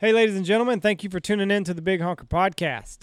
[0.00, 3.00] Hey, ladies and gentlemen, thank you for tuning in to the Big Honker Podcast.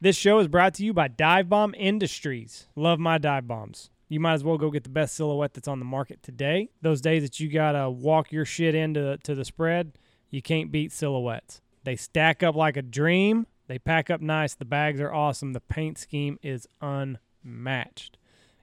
[0.00, 2.66] This show is brought to you by Dive Bomb Industries.
[2.74, 3.90] Love my dive bombs.
[4.08, 6.70] You might as well go get the best silhouette that's on the market today.
[6.82, 9.92] Those days that you gotta walk your shit into to the spread,
[10.30, 11.60] you can't beat silhouettes.
[11.84, 13.46] They stack up like a dream.
[13.68, 14.56] They pack up nice.
[14.56, 15.52] The bags are awesome.
[15.52, 18.18] The paint scheme is unmatched.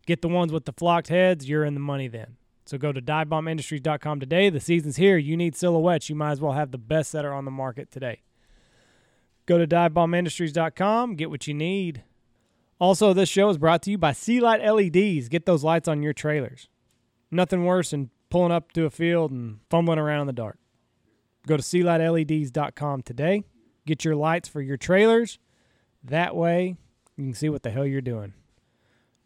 [0.05, 1.47] Get the ones with the flocked heads.
[1.47, 2.35] You're in the money then.
[2.67, 4.49] So go to divebombindustries.com today.
[4.49, 5.17] The season's here.
[5.17, 6.09] You need silhouettes.
[6.09, 8.23] You might as well have the best setter on the market today.
[9.45, 11.15] Go to divebombindustries.com.
[11.15, 12.03] Get what you need.
[12.79, 15.29] Also, this show is brought to you by Sea Light LEDs.
[15.29, 16.67] Get those lights on your trailers.
[17.31, 20.59] Nothing worse than pulling up to a field and fumbling around in the dark.
[21.47, 23.43] Go to sealightleds.com today.
[23.85, 25.39] Get your lights for your trailers.
[26.03, 26.75] That way,
[27.15, 28.33] you can see what the hell you're doing.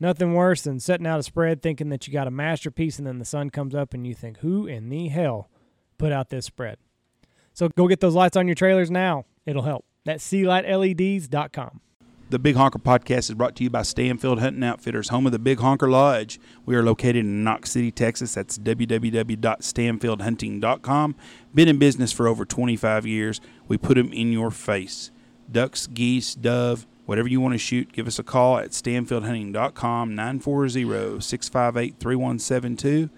[0.02, 3.20] Nothing worse than setting out a spread thinking that you got a masterpiece and then
[3.20, 5.48] the sun comes up and you think, who in the hell
[6.00, 6.80] put out this spread?
[7.54, 9.26] So go get those lights on your trailers now.
[9.46, 9.86] It'll help.
[10.04, 11.82] That's sealightleds.com.
[12.32, 15.40] The Big Honker Podcast is brought to you by Stanfield Hunting Outfitters, home of the
[15.40, 16.40] Big Honker Lodge.
[16.66, 18.34] We are located in Knox City, Texas.
[18.34, 21.16] That's www.stanfieldhunting.com.
[21.54, 23.40] Been in business for over 25 years.
[23.68, 25.12] We put them in your face.
[25.52, 33.10] Ducks, geese, dove, whatever you want to shoot, give us a call at stanfieldhunting.com, 940-658-3172.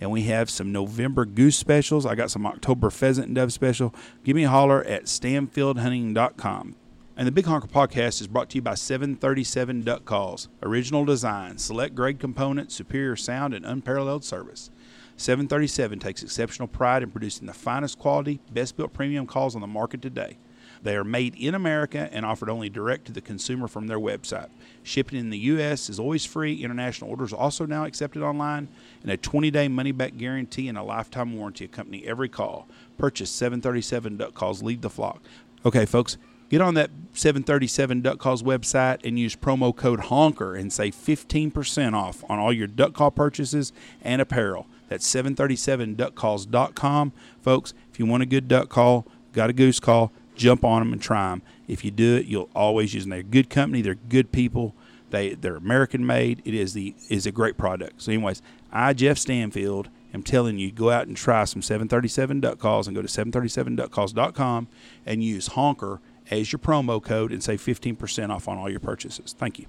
[0.00, 2.04] And we have some November goose specials.
[2.04, 3.94] I got some October pheasant and dove special.
[4.24, 6.74] Give me a holler at stanfieldhunting.com.
[7.14, 10.48] And the Big Honker Podcast is brought to you by 737 Duck Calls.
[10.62, 14.70] Original design, select grade components, superior sound, and unparalleled service.
[15.18, 19.66] 737 takes exceptional pride in producing the finest quality, best built premium calls on the
[19.66, 20.38] market today.
[20.82, 24.48] They are made in America and offered only direct to the consumer from their website.
[24.82, 25.88] Shipping in the U.S.
[25.88, 26.62] is always free.
[26.62, 28.68] International orders also now accepted online,
[29.02, 32.66] and a 20 day money back guarantee and a lifetime warranty accompany every call.
[32.98, 35.22] Purchase 737 Duck Calls, lead the flock.
[35.64, 36.18] Okay, folks,
[36.50, 41.94] get on that 737 Duck Calls website and use promo code HONKER and save 15%
[41.94, 43.72] off on all your duck call purchases
[44.02, 44.66] and apparel.
[44.88, 47.12] That's 737duckcalls.com.
[47.40, 50.92] Folks, if you want a good duck call, got a goose call, jump on them
[50.92, 51.42] and try them.
[51.68, 53.10] If you do it, you'll always use them.
[53.10, 53.82] They're good company.
[53.82, 54.74] They're good people.
[55.10, 56.42] They they're American made.
[56.44, 58.02] It is the is a great product.
[58.02, 58.42] So, anyways,
[58.72, 62.96] I Jeff Stanfield am telling you go out and try some 737 duck calls and
[62.96, 64.68] go to 737duckcalls.com
[65.06, 66.00] and use honker
[66.30, 69.34] as your promo code and save 15% off on all your purchases.
[69.36, 69.66] Thank you.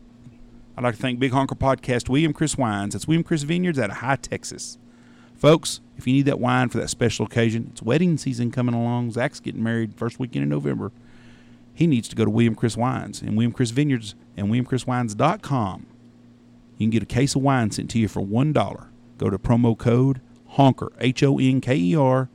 [0.78, 2.96] I'd like to thank Big Honker Podcast, William Chris Wines.
[2.96, 4.78] It's William Chris Vineyards out of Hye Texas.
[5.35, 9.11] Folks, if you need that wine for that special occasion, it's wedding season coming along.
[9.11, 10.91] Zach's getting married first weekend in November.
[11.73, 15.85] He needs to go to William Chris Wines and William Chris Vineyards and WilliamChrisWines.com.
[16.77, 18.88] You can get a case of wine sent to you for $1.
[19.17, 22.29] Go to promo code HONKER, H O N K E R,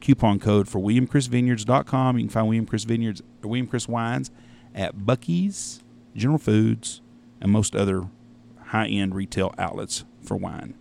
[0.00, 2.18] coupon code for WilliamChrisVineyards.com.
[2.18, 4.30] You can find William Chris Vineyards or William Chris Wines
[4.74, 5.82] at Buc-ee's,
[6.14, 7.00] General Foods,
[7.40, 8.08] and most other
[8.66, 10.74] high end retail outlets for wine.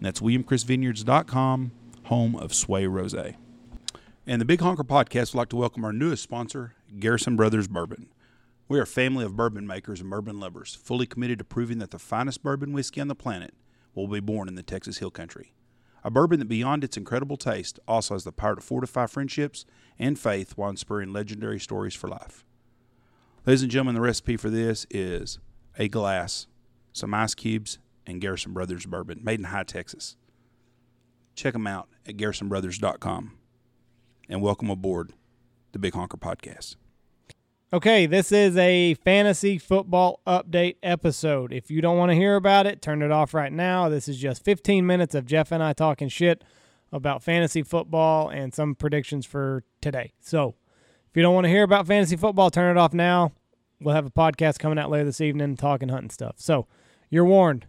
[0.00, 1.72] That's WilliamChrisVineyards.com,
[2.04, 3.14] home of Sway Rose.
[4.26, 8.08] And the Big Honker Podcast would like to welcome our newest sponsor, Garrison Brothers Bourbon.
[8.68, 11.92] We are a family of bourbon makers and bourbon lovers, fully committed to proving that
[11.92, 13.54] the finest bourbon whiskey on the planet
[13.94, 15.54] will be born in the Texas Hill Country.
[16.04, 19.64] A bourbon that, beyond its incredible taste, also has the power to fortify friendships
[19.98, 22.44] and faith while inspiring legendary stories for life.
[23.46, 25.38] Ladies and gentlemen, the recipe for this is
[25.78, 26.48] a glass,
[26.92, 30.16] some ice cubes, and Garrison Brothers bourbon, made in Hye Texas.
[31.34, 33.32] Check them out at garrisonbrothers.com.
[34.28, 35.12] And welcome aboard
[35.72, 36.76] the Big Honker Podcast.
[37.72, 41.52] Okay, this is a fantasy football update episode.
[41.52, 43.88] If you don't want to hear about it, turn it off right now.
[43.88, 46.44] This is just 15 minutes of Jeff and I talking shit
[46.92, 50.12] about fantasy football and some predictions for today.
[50.20, 50.54] So,
[51.10, 53.32] if you don't want to hear about fantasy football, turn it off now.
[53.80, 56.36] We'll have a podcast coming out later this evening talking hunting stuff.
[56.38, 56.68] So,
[57.10, 57.66] you're warned.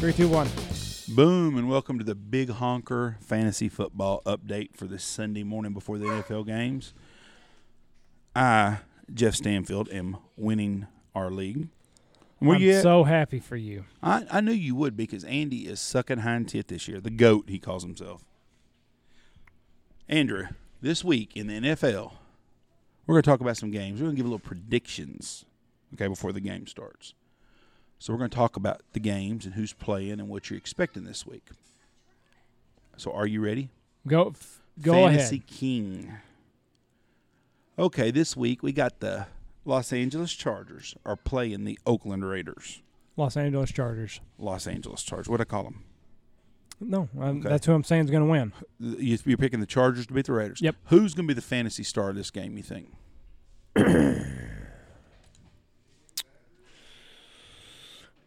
[0.00, 0.48] Three, two, one.
[1.14, 5.98] Boom, and welcome to the Big Honker Fantasy Football Update for this Sunday morning before
[5.98, 6.94] the NFL games.
[8.34, 8.78] I,
[9.12, 11.68] Jeff Stanfield, am winning our league.
[12.38, 12.82] Where I'm you at?
[12.82, 13.84] so happy for you.
[14.02, 16.98] I, I knew you would because Andy is sucking hind tit this year.
[16.98, 18.24] The GOAT, he calls himself.
[20.08, 20.46] Andrew,
[20.80, 22.12] this week in the NFL,
[23.06, 24.00] we're going to talk about some games.
[24.00, 25.44] We're going to give a little predictions,
[25.92, 27.12] okay, before the game starts.
[28.00, 31.04] So we're going to talk about the games and who's playing and what you're expecting
[31.04, 31.46] this week.
[32.96, 33.68] So are you ready?
[34.08, 35.46] Go f- go Fantasy ahead.
[35.46, 36.12] King.
[37.78, 39.26] Okay, this week we got the
[39.66, 42.80] Los Angeles Chargers are playing the Oakland Raiders.
[43.18, 44.20] Los Angeles Chargers.
[44.38, 45.28] Los Angeles Chargers.
[45.28, 45.84] What do I call them?
[46.82, 47.48] No, um, Okay.
[47.50, 48.52] that's who I'm saying is going to win.
[48.78, 50.62] You're picking the Chargers to beat the Raiders.
[50.62, 50.76] Yep.
[50.86, 52.56] Who's going to be the fantasy star of this game?
[52.56, 52.94] You think?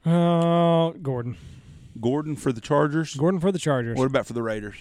[0.05, 1.37] Uh, Gordon.
[1.99, 3.13] Gordon for the Chargers.
[3.15, 3.97] Gordon for the Chargers.
[3.97, 4.75] What about for the Raiders?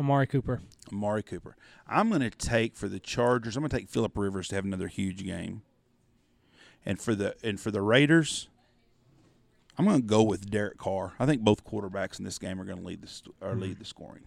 [0.00, 0.60] Amari Cooper.
[0.92, 1.56] Amari Cooper.
[1.86, 3.56] I'm going to take for the Chargers.
[3.56, 5.62] I'm going to take Philip Rivers to have another huge game.
[6.84, 8.48] And for the and for the Raiders,
[9.78, 11.12] I'm going to go with Derek Carr.
[11.20, 13.84] I think both quarterbacks in this game are going to lead the or lead the
[13.84, 14.24] scoring.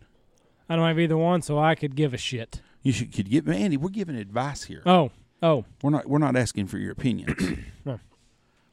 [0.70, 2.62] I don't have either one, so I could give a shit.
[2.82, 3.78] You should could give Andy.
[3.78, 4.84] We're giving advice here.
[4.86, 5.12] Oh,
[5.44, 7.64] oh, We're not we're not asking for your opinion.
[7.86, 8.00] No.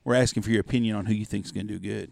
[0.05, 2.11] We're asking for your opinion on who you think's going to do good.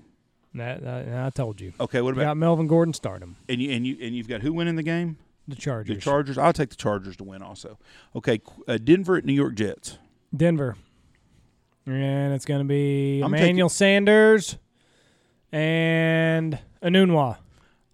[0.55, 1.73] that, that- I told you.
[1.81, 3.37] Okay, what about Got Melvin Gordon start him.
[3.49, 5.19] and you and you and you've got who winning the game?
[5.49, 5.97] The Chargers.
[5.97, 6.39] The Chargers.
[6.39, 7.79] I'll take the Chargers to win also.
[8.15, 9.99] Okay, uh, Denver at New York Jets.
[10.37, 10.77] Denver.
[11.87, 14.57] And it's going to be I'm Emmanuel Sanders
[15.51, 17.39] and Enunwa.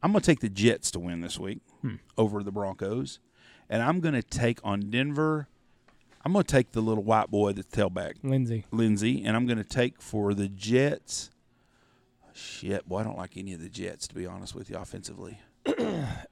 [0.02, 1.94] I'm going to take the Jets to win this week Hmm.
[2.18, 3.20] over the Broncos,
[3.70, 5.48] and I'm going to take on Denver.
[6.26, 8.64] I'm going to take the little white boy, the tailback, Lindsay.
[8.72, 11.30] Lindsay, and I'm going to take for the Jets.
[12.34, 15.38] Shit, boy, I don't like any of the Jets to be honest with you offensively.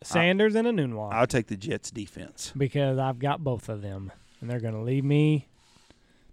[0.02, 1.12] Sanders and a Enunwa.
[1.12, 2.52] I'll take the Jets defense.
[2.56, 4.10] because I've got both of them.
[4.40, 5.46] And they're going to lead me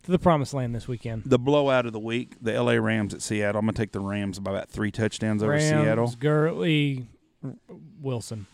[0.06, 1.22] to the promised land this weekend.
[1.28, 3.60] The blowout of the week, the LA Rams at Seattle.
[3.60, 7.06] I'm going to take the Rams by about three touchdowns over Rams, Seattle, Gurley,
[8.02, 8.48] Wilson.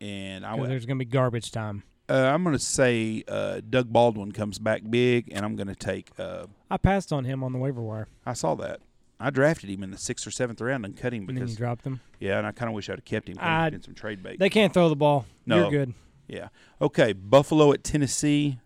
[0.00, 1.82] and I would, there's going to be garbage time.
[2.12, 5.74] Uh, I'm going to say uh, Doug Baldwin comes back big, and I'm going to
[5.74, 6.10] take.
[6.18, 8.08] Uh, I passed on him on the waiver wire.
[8.26, 8.80] I saw that.
[9.18, 11.40] I drafted him in the sixth or seventh round and cut him And then you
[11.42, 12.00] because dropped him.
[12.18, 13.36] yeah, and I kind of wish I'd have kept him.
[13.40, 14.38] I- in some trade bait.
[14.38, 15.26] They can't throw the ball.
[15.46, 15.58] No.
[15.62, 15.94] You're good.
[16.26, 16.48] yeah.
[16.80, 17.12] Okay.
[17.12, 18.58] Buffalo at Tennessee.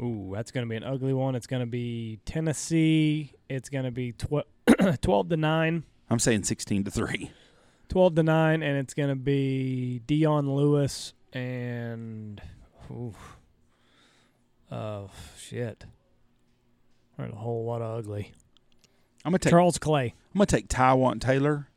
[0.00, 1.34] Ooh, that's going to be an ugly one.
[1.34, 3.32] It's going to be Tennessee.
[3.48, 4.46] It's going to be tw-
[5.00, 5.84] 12 to 9.
[6.10, 7.30] I'm saying sixteen to three.
[7.88, 12.40] 12 to 9 and it's going to be Dion Lewis and
[12.90, 13.14] ooh,
[14.70, 15.84] oh shit.
[17.16, 18.32] There's a whole lot of ugly.
[19.24, 19.50] I'm gonna take.
[19.50, 20.14] Charles Clay.
[20.34, 21.68] I'm gonna take Taywan Taylor.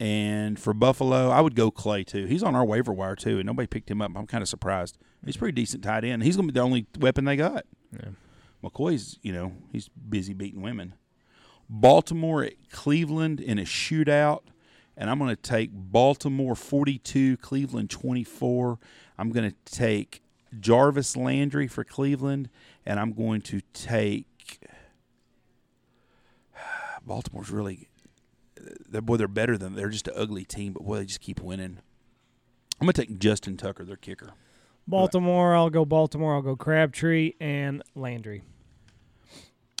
[0.00, 2.26] And for Buffalo, I would go Clay too.
[2.26, 4.12] He's on our waiver wire too, and nobody picked him up.
[4.14, 4.96] I'm kind of surprised.
[5.24, 6.22] He's pretty decent tight end.
[6.22, 7.64] He's gonna be the only weapon they got.
[7.92, 8.10] Yeah.
[8.62, 10.94] McCoy's, you know, he's busy beating women.
[11.68, 14.42] Baltimore at Cleveland in a shootout,
[14.98, 18.78] and I'm going to take Baltimore 42, Cleveland 24.
[19.16, 20.22] I'm going to take
[20.58, 22.50] Jarvis Landry for Cleveland,
[22.84, 24.58] and I'm going to take
[27.06, 27.88] Baltimore's really.
[28.88, 31.40] They're, boy, they're better than they're just an ugly team, but boy, they just keep
[31.40, 31.78] winning.
[32.80, 34.32] I'm going to take Justin Tucker, their kicker.
[34.86, 38.42] Baltimore, I'll go Baltimore, I'll go Crabtree and Landry.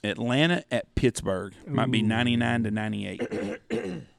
[0.04, 4.02] Atlanta at Pittsburgh might be 99 to 98.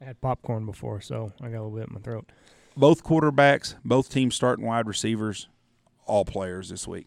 [0.00, 2.30] I had popcorn before, so I got a little bit in my throat.
[2.76, 5.48] both quarterbacks, both teams starting wide receivers,
[6.06, 7.06] all players this week.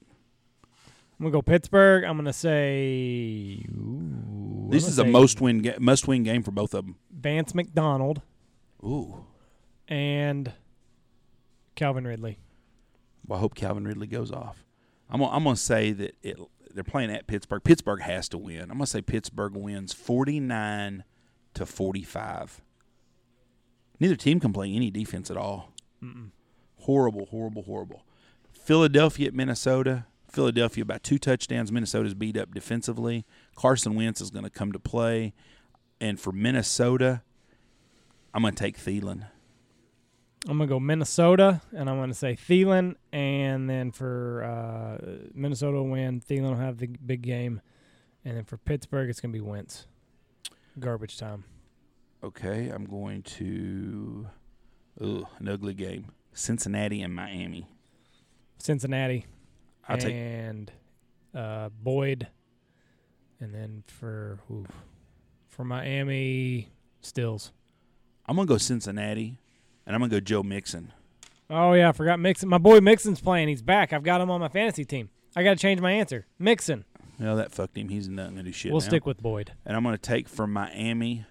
[1.20, 2.04] I'm gonna go Pittsburgh.
[2.04, 6.24] I'm gonna say ooh, This I'm is a gonna say most win ga- must win
[6.24, 6.96] game for both of them.
[7.12, 8.22] Vance McDonald
[8.84, 9.24] Ooh,
[9.88, 10.52] and
[11.76, 12.40] Calvin Ridley.
[13.28, 14.66] well, I hope Calvin Ridley goes off.
[15.10, 16.38] I'm gonna, I'm gonna say that it
[16.74, 17.64] they're playing at Pittsburgh.
[17.64, 18.64] Pittsburgh has to win.
[18.64, 21.04] I'm gonna say Pittsburgh wins 49
[21.54, 22.62] to 45.
[24.04, 25.72] Neither team can play any defense at all.
[26.04, 26.32] Mm-mm.
[26.80, 28.04] Horrible, horrible, horrible.
[28.52, 30.08] Philadelphia at Minnesota.
[30.30, 31.72] Philadelphia about two touchdowns.
[31.72, 33.26] Minnesota's beat up defensively.
[33.56, 35.34] Carson Wentz is going to come to play.
[36.02, 37.22] And for Minnesota,
[38.34, 39.28] I'm going to take Thielen.
[40.50, 45.88] I'm gonna go Minnesota, and I'm gonna say Thielen, and then for uh, Minnesota will
[45.88, 47.62] win, Thielen will have the big game,
[48.26, 49.88] and then for Pittsburgh it's gonna be Wentz.
[50.78, 51.46] Garbage time.
[52.24, 54.28] Okay, I'm going to
[55.02, 56.12] ugh, an ugly game.
[56.34, 57.68] Cincinnati and Miami.
[58.58, 59.26] Cincinnati
[59.90, 60.72] I'll take and
[61.36, 62.28] uh, Boyd,
[63.42, 64.66] and then for ooh,
[65.50, 66.70] for Miami
[67.02, 67.52] Stills.
[68.26, 69.38] I'm going to go Cincinnati
[69.86, 70.94] and I'm going to go Joe Mixon.
[71.50, 72.48] Oh yeah, I forgot Mixon.
[72.48, 73.50] My boy Mixon's playing.
[73.50, 73.92] He's back.
[73.92, 75.10] I've got him on my fantasy team.
[75.36, 76.26] I got to change my answer.
[76.40, 76.86] Mixon.
[77.20, 77.90] Well, that fucked him.
[77.90, 78.72] He's not gonna do shit.
[78.72, 78.88] we'll now.
[78.88, 79.52] stick with Boyd.
[79.66, 81.26] And I'm gonna take from Miami.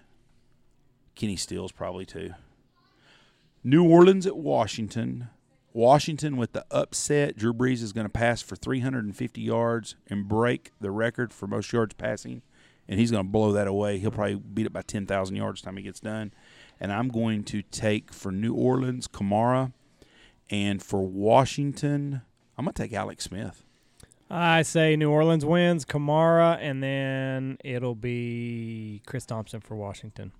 [1.15, 2.33] Kenny Stills probably too.
[3.63, 5.29] New Orleans at Washington.
[5.71, 7.37] Washington with the upset.
[7.37, 11.71] Drew Brees is going to pass for 350 yards and break the record for most
[11.73, 12.43] yards passing,
[12.87, 13.97] and he's going to blow that away.
[13.97, 16.31] He'll probably beat it by 10,000 yards time he gets done.
[16.79, 19.73] And I'm going to take for New Orleans Kamara,
[20.49, 22.21] and for Washington,
[22.57, 23.63] I'm going to take Alex Smith.
[24.29, 30.31] I say New Orleans wins, Kamara, and then it'll be Chris Thompson for Washington.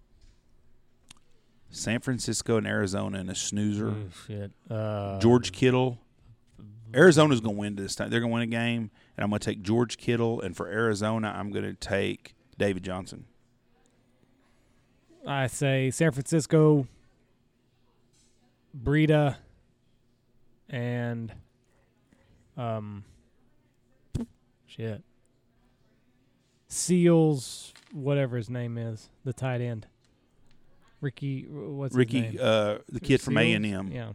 [1.74, 3.90] San Francisco and Arizona in a snoozer.
[3.90, 4.52] Oh, shit.
[4.70, 6.00] Uh, George Kittle.
[6.96, 8.12] Arizona's going to win this time.
[8.12, 10.40] They're going to win a game, and I'm going to take George Kittle.
[10.42, 13.26] And for Arizona, I'm going to take David Johnson.
[15.26, 16.86] I say San Francisco,
[18.80, 19.38] Breida,
[20.70, 21.34] and
[22.56, 23.04] um,
[24.68, 25.02] shit,
[26.68, 29.88] Seals, whatever his name is, the tight end,
[31.04, 31.46] Ricky.
[31.50, 32.38] What's his Ricky, name?
[32.42, 33.92] uh, the kid from A and M.
[33.92, 34.14] Yeah,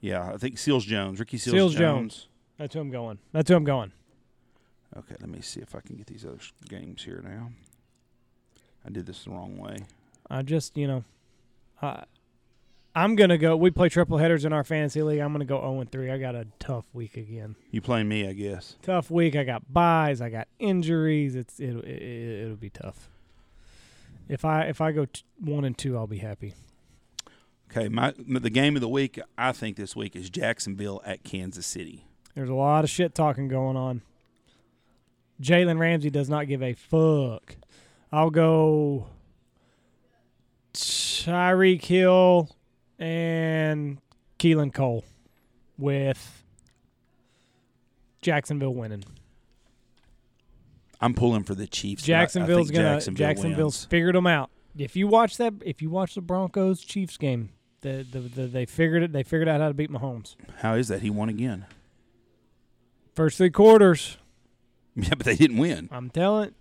[0.00, 1.18] Yeah, I think Seals Jones.
[1.18, 2.14] Ricky Seals, Seals Jones.
[2.14, 2.28] Jones.
[2.58, 3.18] that's who I'm going.
[3.32, 3.92] That's who I'm going.
[4.96, 7.50] Okay, let me see if I can get these other games here now.
[8.84, 9.78] I did this the wrong way.
[10.30, 11.04] I just, you know,
[11.82, 12.04] I,
[12.94, 13.56] I'm gonna go.
[13.56, 15.20] We play triple headers in our fantasy league.
[15.20, 16.10] I'm gonna go 0 and 3.
[16.10, 17.56] I got a tough week again.
[17.70, 18.76] You playing me, I guess.
[18.82, 19.36] tough week.
[19.36, 20.20] I got buys.
[20.20, 21.34] I got injuries.
[21.36, 23.10] It's it, it it'll be tough.
[24.28, 26.54] If I if I go t- one and two, I'll be happy.
[27.70, 31.66] Okay, my the game of the week I think this week is Jacksonville at Kansas
[31.66, 32.06] City.
[32.34, 34.02] There's a lot of shit talking going on.
[35.40, 37.56] Jalen Ramsey does not give a fuck.
[38.12, 39.08] I'll go
[40.72, 42.50] Tyreek Hill
[42.98, 43.98] and
[44.38, 45.04] Keelan Cole
[45.78, 46.44] with
[48.22, 49.04] Jacksonville winning.
[51.00, 52.06] I'm pulling for the Chiefs.
[52.06, 53.84] but I- I Jacksonville's gonna Jacksonville Jacksonville's wins.
[53.86, 54.50] figured them out.
[54.76, 57.50] If you watch that, if you watch the Broncos Chiefs game,
[57.80, 59.12] the, the, the they figured it.
[59.12, 60.36] They figured out how to beat Mahomes.
[60.58, 61.02] How is that?
[61.02, 61.66] He won again.
[63.14, 64.18] First three quarters,
[64.96, 65.88] Yeah, but they didn't win.
[65.92, 66.54] I'm telling.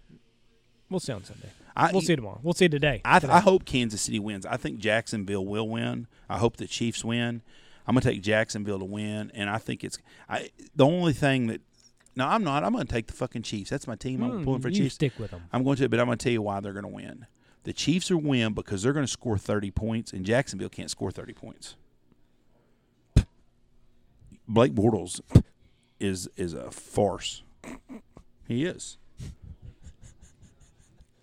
[0.89, 1.49] We'll see on Sunday.
[1.75, 2.39] I, We'll see tomorrow.
[2.41, 3.01] We'll see today.
[3.03, 3.33] I, Today.
[3.33, 4.45] I hope Kansas City wins.
[4.45, 6.07] I think Jacksonville will win.
[6.29, 7.41] I hope the Chiefs win.
[7.87, 9.97] I'm gonna take Jacksonville to win, and I think it's
[10.29, 11.61] I, the only thing that.
[12.15, 12.63] No, I'm not.
[12.63, 13.69] I'm gonna take the fucking Chiefs.
[13.69, 14.23] That's my team.
[14.23, 14.95] I'm Mm, pulling for you Chiefs.
[14.95, 15.43] stick with them.
[15.51, 17.25] I'm going to, but I'm going to tell you why they're going to win.
[17.63, 21.11] The Chiefs are win because they're going to score 30 points, and Jacksonville can't score
[21.11, 21.75] 30 points.
[24.47, 25.21] Blake Bortles
[25.99, 27.43] is is a farce.
[28.47, 28.97] He is.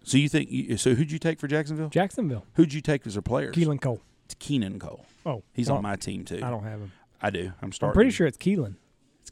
[0.05, 0.51] So you think?
[0.51, 1.89] you- So who'd you take for Jacksonville?
[1.89, 2.45] Jacksonville.
[2.55, 3.55] Who'd you take as their players?
[3.55, 4.01] Keelan Cole.
[4.25, 5.07] It's Keenan Cole.
[5.25, 6.41] Oh, He's on my team too.
[6.43, 6.93] I don't have him.
[7.21, 7.53] I do.
[7.63, 7.93] I'm starting.
[7.93, 8.75] I'm pretty sure it's Keelan.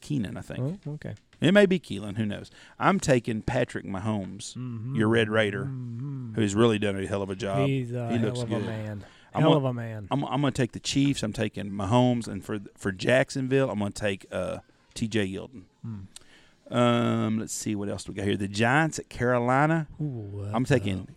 [0.01, 0.37] Keenan.
[0.37, 1.15] I think Oh, okay.
[1.41, 2.17] it may be Keelan.
[2.17, 2.51] Who knows?
[2.79, 4.95] I'm taking Patrick Mahomes, Mm-hmm.
[4.95, 7.69] your Red Raider, who's really done a hell of a job.
[7.69, 8.63] He's a he hell looks of good.
[8.63, 9.05] a man.
[9.35, 10.09] I'm hell gonna- of a man.
[10.11, 11.23] I'm, I'm going to take the Chiefs.
[11.23, 14.59] I'm taking Mahomes, and for for Jacksonville, I'm going to take uh,
[14.95, 15.29] T.J.
[15.29, 15.63] Yeldon.
[15.83, 16.75] Hmm.
[16.77, 18.37] Um, let's see what else we got here.
[18.37, 19.87] The Giants at Carolina.
[20.01, 21.09] Ooh, I'm taking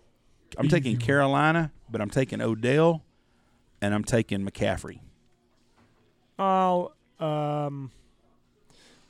[0.58, 3.04] I'm taking Carolina, but I'm taking Odell,
[3.82, 5.00] and I'm taking McCaffrey.
[6.40, 7.92] Oh, um,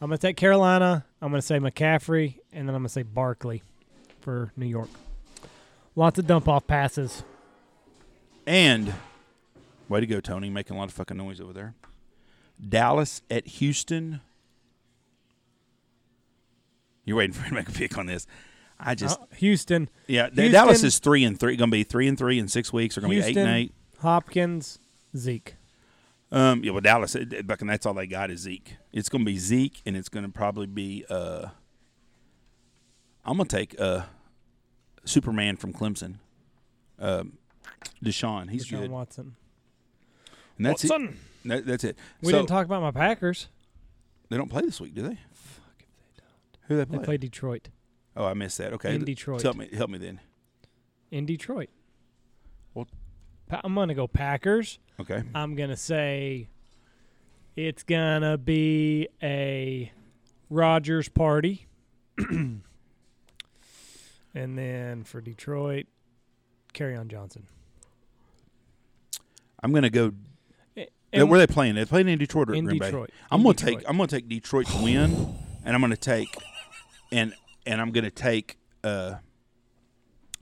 [0.03, 1.05] I'm gonna take Carolina.
[1.21, 3.63] I'm gonna say McCaffrey, and then I'm gonna say Barkley
[4.19, 4.89] for New York.
[5.95, 7.23] Lots of dump off passes.
[8.45, 8.93] And
[9.87, 11.73] way to go, Tony, making a lot of fucking noise over there.
[12.67, 14.19] Dallas at Houston.
[17.05, 18.27] You're waiting for me to make a pick on this.
[18.77, 20.25] I just Uh, Houston, yeah.
[20.25, 21.55] Houston- Dallas is three and three.
[21.55, 22.95] Going to be three and three in six weeks.
[22.95, 23.73] They're going to be eight and eight.
[23.99, 24.79] Hopkins,
[25.15, 25.55] Zeke.
[26.33, 28.75] Um, yeah, well, Dallas, it- it- and that's all they got is Zeke.
[28.91, 31.05] It's going to be Zeke, and it's going to probably be.
[31.07, 31.49] Uh,
[33.23, 34.01] I'm going to take uh,
[35.05, 36.15] Superman from Clemson,
[36.97, 37.37] um,
[38.03, 38.49] Deshaun.
[38.49, 39.35] He's Deshaun good, Watson.
[40.57, 40.91] and that's it.
[41.45, 41.97] That, that's it.
[42.21, 43.47] We so didn't talk about my Packers.
[44.29, 45.19] they don't play this week, do they?
[46.67, 46.97] Who they They play?
[46.97, 47.69] They play Detroit.
[48.17, 48.73] Oh, I missed that.
[48.73, 49.41] Okay, In Detroit.
[49.43, 50.19] Help me, help me then.
[51.11, 51.69] In Detroit.
[52.73, 52.87] Well-
[53.49, 54.79] I'm gonna go Packers.
[54.99, 56.49] Okay, I'm gonna say
[57.55, 59.91] it's gonna be a
[60.49, 61.67] Rodgers party,
[62.29, 62.61] and
[64.33, 65.85] then for Detroit,
[66.73, 67.47] Kerryon Johnson.
[69.63, 70.11] I'm going to go.
[71.13, 71.75] And where are they playing?
[71.75, 72.87] They're playing in Detroit or in Green Bay.
[72.87, 73.11] Detroit.
[73.31, 73.83] I'm going to take.
[73.87, 76.27] I'm going to take Detroit to win, and I'm going to take,
[77.11, 77.33] and
[77.65, 79.15] and I'm going to take uh,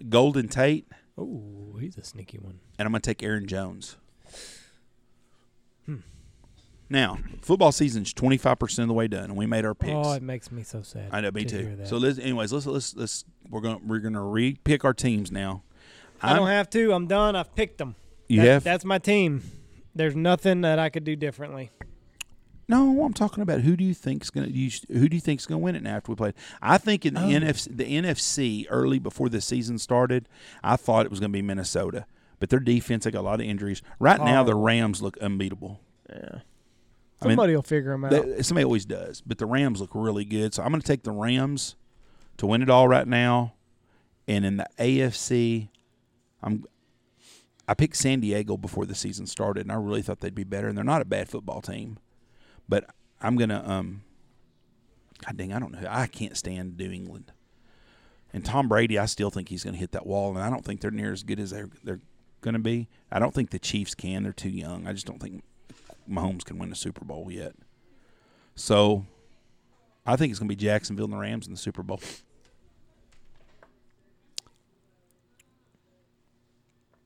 [0.10, 2.60] Golden Tate, Oh, he's a sneaky one.
[2.80, 3.98] and I'm going to take Aaron Jones.
[5.86, 5.98] Hmm.
[6.90, 9.94] Now, football season's twenty five percent of the way done, and we made our picks.
[9.94, 11.10] Oh, it makes me so sad.
[11.12, 11.86] I know, me to too.
[11.86, 15.64] So let's, anyways, let's let's let's we're gonna we're gonna re-pick our teams now.
[16.22, 16.94] I don't have to.
[16.94, 17.36] I'm done.
[17.36, 17.96] I've picked them.
[18.28, 19.42] You That- have That's my team.
[19.96, 21.70] There's nothing that I could do differently.
[22.72, 23.04] No.
[23.04, 25.76] I'm talking about who do you think's gonna you, who do you think's gonna win
[25.76, 26.34] it now after we played?
[26.62, 27.28] I think in the Oh.
[27.30, 30.28] NFC the NFC early before the season started,
[30.64, 32.06] I thought it was gonna be Minnesota,
[32.40, 33.82] but their defense they got a lot of injuries.
[34.00, 34.62] Right now, the Oh.
[34.62, 35.80] Rams look unbeatable.
[36.10, 36.40] Yeah.
[37.24, 38.10] I mean, Somebody will figure them out.
[38.12, 40.56] They- somebody always does, but the Rams look really good.
[40.56, 41.76] So I'm going to take the Rams
[42.38, 43.54] to win it all right now.
[44.28, 45.70] And in the AFC,
[46.42, 46.66] I'm
[47.68, 50.68] I picked San Diego before the season started, and I really thought they'd be better.
[50.68, 52.00] And they're not a bad football team,
[52.72, 52.86] but
[53.22, 54.02] I'm gonna um.
[55.24, 55.88] God dang, I don't know.
[55.88, 57.32] I can't stand New England.
[58.34, 60.66] And Tom Brady, I still think he's going to hit that wall, and I don't
[60.66, 62.00] think they're near as good as they're they're
[62.40, 62.88] going to be.
[63.12, 64.24] I don't think the Chiefs can.
[64.24, 64.88] They're too young.
[64.88, 65.44] I just don't think
[66.10, 67.54] Mahomes can win a Super Bowl yet.
[68.56, 69.06] So,
[70.08, 72.00] I think it's going to be Jacksonville and the Rams in the Super Bowl.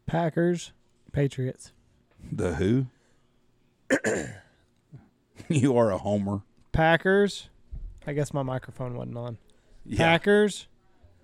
[0.06, 0.72] Packers,
[1.12, 1.74] Patriots.
[2.32, 2.86] The who?
[5.50, 6.42] you are a homer.
[6.72, 7.50] Packers.
[8.08, 9.38] I guess my microphone wasn't on.
[9.86, 9.98] Yeah.
[9.98, 10.68] Packers,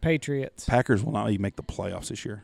[0.01, 0.65] Patriots.
[0.65, 2.43] Packers will not even make the playoffs this year.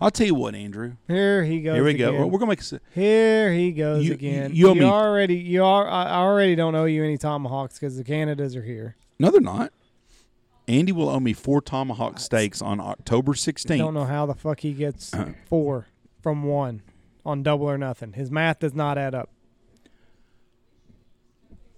[0.00, 0.94] I'll tell you what, Andrew.
[1.06, 1.74] Here he goes.
[1.76, 2.08] Here we go.
[2.08, 2.20] again.
[2.20, 2.60] We're, we're gonna make.
[2.72, 4.52] a Here he goes You- again.
[4.54, 7.96] you- you me- already you are I I already don't owe you any tomahawks because
[7.96, 8.96] the Canadas are here.
[9.18, 9.72] No, they're not.
[10.66, 13.70] Andy will owe me four tomahawk steaks on October 16th.
[13.74, 15.12] I Don't know how the fuck he gets
[15.48, 15.86] four
[16.22, 16.82] from one
[17.24, 18.12] on double or nothing.
[18.14, 19.30] His math does not add up.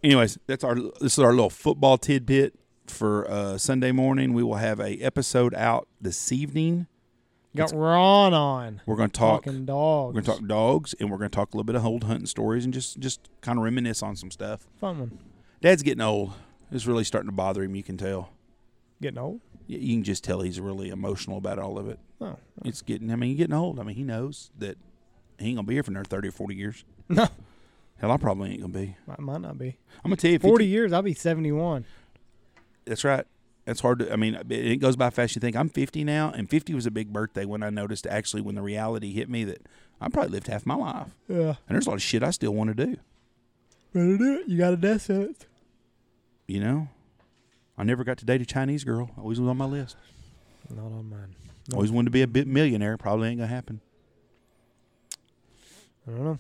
[0.02, 2.54] Anyways, that's our this is our little football tidbit
[2.87, 4.33] for uh, Sunday morning.
[4.33, 6.87] We will have a episode out this evening.
[7.54, 9.42] Got Ron on We're going to talk.
[9.45, 10.12] talking We're dogs.
[10.12, 12.26] going to talk dogs, and we're going to talk a little bit of old hunting
[12.26, 14.66] stories, and just just kind of reminisce on some stuff.
[14.80, 15.19] Fun one.
[15.61, 16.33] Dad's getting old.
[16.73, 17.75] It's really starting to bother him.
[17.75, 18.30] You can tell.
[19.02, 19.40] Getting old.
[19.69, 21.98] Y- You can just tell he's really emotional about all of it.
[22.20, 23.11] Oh It's getting.
[23.11, 23.79] I mean, he's getting old.
[23.81, 24.79] I mean, he knows that
[25.38, 26.85] he ain't gonna be here for another thirty or forty years.
[27.09, 27.27] no,
[28.00, 28.96] Hell, I probably ain't gonna be.
[29.06, 29.76] might, might not be.
[30.04, 30.92] I'm gonna tell you, if Forty years.
[30.92, 31.84] I'll be seventy-one.
[32.86, 33.26] That's right.
[33.66, 34.12] That's hard to.
[34.12, 35.36] I mean, it goes by fast.
[35.36, 38.40] You think I'm 50 now, and 50 was a big birthday when I noticed actually
[38.42, 39.60] when the reality hit me that
[40.00, 41.36] I probably lived half my life, Yeah.
[41.36, 42.96] and there's a lot of shit I still want to do.
[43.92, 44.48] Better do it.
[44.48, 45.44] You got a death sentence.
[46.48, 46.88] You know,
[47.76, 49.10] I never got to date a Chinese girl.
[49.18, 49.96] Always was on my list.
[50.74, 51.34] Not on mine.
[51.74, 52.96] Always wanted to be a bit millionaire.
[52.96, 53.82] Probably ain't gonna happen.
[56.08, 56.38] I don't know.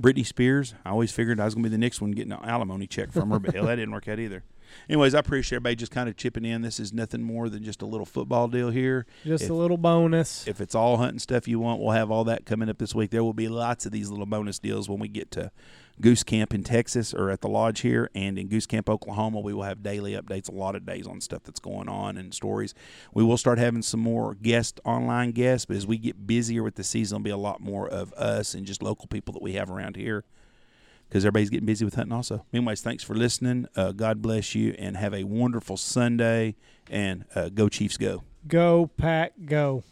[0.00, 0.74] Britney Spears.
[0.84, 3.30] I always figured I was gonna be the next one getting an alimony check from
[3.30, 4.42] her, but hell, that didn't work out either.
[4.88, 6.62] Anyways, I appreciate everybody just kind of chipping in.
[6.62, 9.06] This is nothing more than just a little football deal here.
[9.24, 10.46] Just If- a little bonus.
[10.46, 13.10] if it's all hunting stuff you want, we'll have all that coming up this week.
[13.10, 15.50] There will be lots of these little bonus deals when we get to
[16.00, 19.38] Goose Camp in Texas or at the lodge here, and in Goose Camp, Oklahoma.
[19.40, 22.34] We will have daily updates, a lot of days on stuff that's going on and
[22.34, 22.74] stories.
[23.14, 26.74] We will start having some more guest online guests, but as we get busier with
[26.74, 29.52] the season, there'll be a lot more of us and just local people that we
[29.52, 30.24] have around here
[31.08, 32.44] because everybody's getting busy with hunting also.
[32.52, 33.66] Anyways, thanks for listening.
[33.76, 36.56] Uh, God bless you, and have a wonderful Sunday.
[36.90, 38.22] And uh, go Chiefs, go.
[38.46, 39.32] Go pack.
[39.44, 39.84] Go.